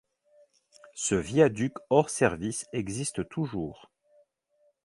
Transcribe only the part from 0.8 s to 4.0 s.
Ce viaduc hors service existe toujours.